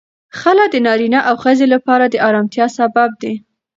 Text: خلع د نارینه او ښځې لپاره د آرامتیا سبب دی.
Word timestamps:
خلع 0.39 0.65
د 0.71 0.75
نارینه 0.85 1.19
او 1.29 1.35
ښځې 1.43 1.65
لپاره 1.73 2.05
د 2.07 2.15
آرامتیا 2.27 2.65
سبب 2.77 3.09
دی. 3.21 3.33